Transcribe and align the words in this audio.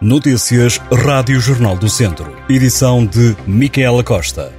Notícias 0.00 0.78
Rádio 0.92 1.38
Jornal 1.38 1.76
do 1.76 1.88
Centro. 1.88 2.36
Edição 2.50 3.06
de 3.06 3.36
Micaela 3.46 4.02
Costa. 4.02 4.52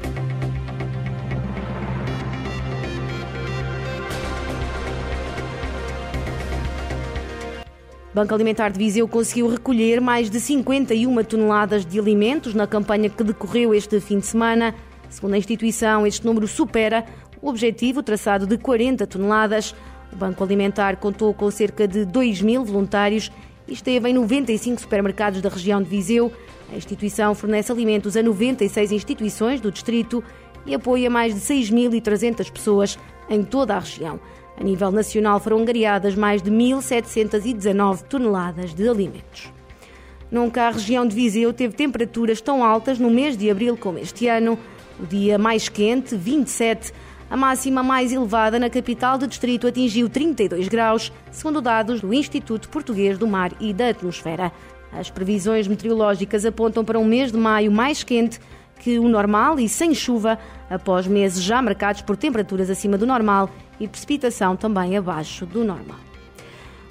Banco 8.14 8.34
Alimentar 8.34 8.70
de 8.70 8.80
Viseu 8.80 9.06
conseguiu 9.10 9.50
recolher 9.50 10.00
mais 10.00 10.30
de 10.30 10.40
51 10.40 11.24
toneladas 11.26 11.86
de 11.86 12.00
alimentos 12.00 12.54
na 12.54 12.66
campanha 12.66 13.10
que 13.10 13.22
decorreu 13.22 13.76
este 13.76 14.00
fim 14.00 14.20
de 14.20 14.26
semana. 14.26 14.74
Segundo 15.10 15.34
a 15.34 15.38
instituição, 15.38 16.08
este 16.08 16.26
número 16.26 16.48
supera 16.48 17.06
o 17.42 17.50
objetivo 17.50 18.02
traçado 18.02 18.48
de 18.48 18.58
40 18.58 19.06
toneladas. 19.06 19.76
O 20.14 20.16
Banco 20.16 20.42
Alimentar 20.42 20.96
contou 20.96 21.34
com 21.34 21.52
cerca 21.52 21.86
de 21.86 22.06
2 22.06 22.42
mil 22.42 22.64
voluntários 22.64 23.30
e 23.68 23.74
esteve 23.74 24.10
em 24.10 24.14
95 24.14 24.82
supermercados 24.82 25.42
da 25.42 25.50
região 25.50 25.82
de 25.82 25.90
Viseu. 25.90 26.32
A 26.72 26.76
instituição 26.76 27.34
fornece 27.36 27.72
alimentos 27.72 28.16
a 28.18 28.24
96 28.24 28.92
instituições 28.92 29.62
do 29.62 29.72
distrito 29.72 30.24
e 30.66 30.74
apoia 30.74 31.10
mais 31.10 31.34
de 31.34 31.42
6.300 31.42 32.52
pessoas 32.52 33.00
em 33.30 33.44
toda 33.44 33.76
a 33.76 33.80
região. 33.80 34.20
A 34.60 34.64
nível 34.64 34.92
nacional 34.92 35.40
foram 35.40 35.60
angariadas 35.60 36.16
mais 36.16 36.42
de 36.42 36.50
1.719 36.50 38.04
toneladas 38.04 38.74
de 38.74 38.88
alimentos. 38.88 39.52
Nunca 40.32 40.64
a 40.64 40.72
região 40.72 41.06
de 41.06 41.16
Viseu 41.16 41.54
teve 41.54 41.76
temperaturas 41.76 42.42
tão 42.42 42.64
altas 42.64 42.98
no 42.98 43.10
mês 43.10 43.38
de 43.38 43.50
abril 43.50 43.78
como 43.78 44.00
este 44.00 44.28
ano. 44.28 44.58
O 45.00 45.06
dia 45.06 45.38
mais 45.38 45.68
quente, 45.68 46.16
27, 46.16 46.94
a 47.30 47.36
máxima 47.36 47.82
mais 47.82 48.12
elevada 48.12 48.60
na 48.60 48.70
capital 48.70 49.18
do 49.18 49.28
distrito 49.28 49.68
atingiu 49.68 50.08
32 50.08 50.68
graus, 50.68 51.12
segundo 51.32 51.62
dados 51.62 52.02
do 52.02 52.14
Instituto 52.14 52.70
Português 52.70 53.18
do 53.18 53.28
Mar 53.28 53.52
e 53.60 53.74
da 53.74 53.90
Atmosfera. 53.90 54.52
As 54.92 55.10
previsões 55.10 55.68
meteorológicas 55.68 56.46
apontam 56.46 56.86
para 56.86 57.00
um 57.00 57.06
mês 57.06 57.32
de 57.32 57.38
maio 57.38 57.72
mais 57.72 58.04
quente 58.04 58.40
que 58.80 59.00
o 59.00 59.08
normal 59.08 59.60
e 59.60 59.68
sem 59.68 59.94
chuva, 59.96 60.38
após 60.70 61.08
meses 61.08 61.42
já 61.42 61.62
marcados 61.62 62.02
por 62.02 62.16
temperaturas 62.16 62.70
acima 62.70 62.98
do 62.98 63.06
normal 63.06 63.50
e 63.80 63.88
precipitação 63.88 64.56
também 64.56 64.96
abaixo 64.96 65.46
do 65.46 65.64
normal. 65.64 66.00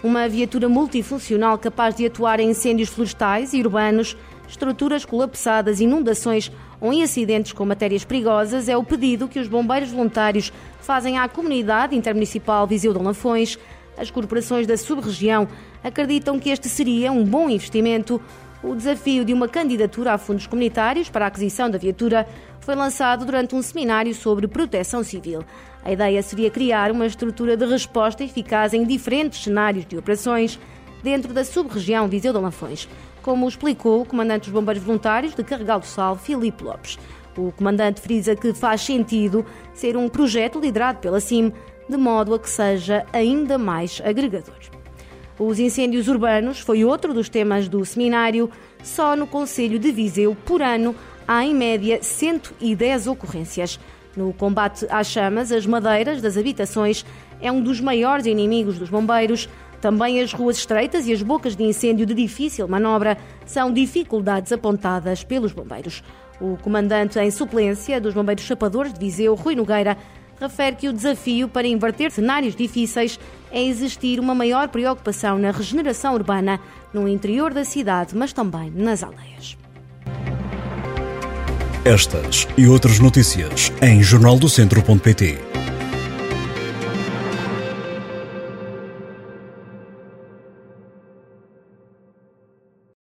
Uma 0.03 0.29
viatura 0.29 0.69
multifuncional 0.69 1.57
capaz 1.57 1.95
de 1.95 2.07
atuar 2.07 2.41
em 2.41 2.51
incêndios 2.51 2.91
florestais 2.91 3.55
e 3.55 3.61
urbanos 3.61 4.17
estruturas 4.49 5.05
colapsadas, 5.05 5.81
inundações 5.81 6.51
ou 6.81 6.93
em 6.93 7.03
acidentes 7.03 7.53
com 7.53 7.65
matérias 7.65 8.05
perigosas 8.05 8.69
é 8.69 8.77
o 8.77 8.85
pedido 8.85 9.29
que 9.29 9.39
os 9.39 9.49
bombeiros 9.49 9.91
voluntários 9.91 10.53
fazem 10.81 11.19
à 11.19 11.29
comunidade 11.29 11.97
intermunicipal 11.97 12.67
Viseu 12.67 12.93
de 12.93 13.03
Lafões. 13.03 13.59
As 13.97 14.11
corporações 14.11 14.67
da 14.67 14.77
sub-região 14.77 15.49
acreditam 15.83 16.39
que 16.39 16.51
este 16.51 16.69
seria 16.69 17.13
um 17.13 17.25
bom 17.25 17.49
investimento. 17.49 18.21
O 18.63 18.75
desafio 18.75 19.25
de 19.25 19.33
uma 19.33 19.47
candidatura 19.47 20.15
a 20.15 20.19
fundos 20.19 20.47
comunitários 20.47 21.09
para 21.09 21.27
a 21.27 21.29
aquisição 21.29 21.71
da 21.71 21.79
viatura 21.79 22.27
foi 22.61 22.75
lançado 22.75 23.25
durante 23.25 23.55
um 23.55 23.61
seminário 23.61 24.15
sobre 24.15 24.49
proteção 24.49 25.05
civil. 25.05 25.45
A 25.85 25.93
ideia 25.93 26.23
seria 26.23 26.51
criar 26.51 26.91
uma 26.91 27.05
estrutura 27.05 27.59
de 27.59 27.67
resposta 27.67 28.25
eficaz 28.25 28.73
em 28.73 28.85
diferentes 28.85 29.45
cenários 29.45 29.85
de 29.85 29.99
operações 29.99 30.59
dentro 31.05 31.35
da 31.35 31.45
sub-região 31.45 32.09
Viseu 32.09 32.33
de 32.33 32.39
Lafões 32.41 32.89
como 33.25 33.49
explicou 33.49 34.03
o 34.03 34.05
comandante 34.05 34.45
dos 34.45 34.53
Bombeiros 34.53 34.83
Voluntários 34.83 35.35
de 35.35 35.43
Carregal 35.43 35.81
do 35.81 35.87
Sal, 35.87 36.15
Filipe 36.15 36.63
Lopes. 36.63 36.99
O 37.39 37.51
comandante 37.53 38.01
frisa 38.01 38.37
que 38.37 38.53
faz 38.53 38.83
sentido 38.83 39.47
ser 39.73 39.97
um 39.97 40.11
projeto 40.11 40.61
liderado 40.61 40.99
pela 40.99 41.19
CIM, 41.21 41.51
de 41.89 41.97
modo 41.97 42.35
a 42.35 42.39
que 42.39 42.49
seja 42.49 43.07
ainda 43.15 43.57
mais 43.57 44.01
agregador. 44.05 44.55
Os 45.39 45.59
incêndios 45.59 46.07
urbanos 46.07 46.61
foi 46.61 46.85
outro 46.85 47.15
dos 47.15 47.31
temas 47.31 47.67
do 47.67 47.85
seminário. 47.85 48.51
Só 48.83 49.17
no 49.17 49.27
Conselho 49.27 49.79
de 49.79 49.91
Viseu, 49.91 50.37
por 50.45 50.61
ano, 50.61 50.95
há 51.27 51.45
em 51.45 51.55
média 51.55 52.01
110 52.03 53.07
ocorrências. 53.07 53.81
No 54.15 54.35
combate 54.35 54.87
às 54.91 55.07
chamas, 55.07 55.51
as 55.51 55.65
madeiras 55.65 56.21
das 56.21 56.37
habitações 56.37 57.07
é 57.41 57.51
um 57.51 57.63
dos 57.63 57.81
maiores 57.81 58.27
inimigos 58.27 58.79
dos 58.79 58.91
bombeiros, 58.91 59.49
também 59.85 60.19
as 60.19 60.33
ruas 60.33 60.57
estreitas 60.57 61.07
e 61.07 61.13
as 61.13 61.23
bocas 61.23 61.55
de 61.55 61.63
incêndio 61.63 62.07
de 62.07 62.15
difícil 62.15 62.67
manobra 62.67 63.19
são 63.45 63.71
dificuldades 63.71 64.51
apontadas 64.51 65.23
pelos 65.23 65.53
bombeiros. 65.53 66.03
O 66.41 66.57
comandante 66.57 67.19
em 67.19 67.31
suplência 67.31 68.01
dos 68.01 68.15
Bombeiros 68.15 68.47
Chapadores 68.47 68.95
de 68.95 68.99
Viseu, 68.99 69.35
Rui 69.35 69.55
Nogueira, 69.55 69.99
refere 70.41 70.77
que 70.77 70.89
o 70.89 70.93
desafio 70.93 71.49
para 71.49 71.69
inverter 71.69 72.11
cenários 72.11 72.57
difíceis 72.57 73.21
é 73.53 73.63
existir 73.63 74.19
uma 74.19 74.35
maior 74.35 74.69
preocupação 74.69 75.39
na 75.39 75.51
regeneração 75.51 76.15
urbana 76.15 76.59
no 76.91 77.07
interior 77.07 77.53
da 77.53 77.63
cidade, 77.63 78.17
mas 78.17 78.33
também 78.33 78.71
nas 78.75 79.03
aldeias. 79.03 79.59
Estas 81.85 82.49
e 82.57 82.67
outras 82.67 82.99
notícias 82.99 83.71
em 83.83 84.03
jornaldocentro.pt 84.03 85.54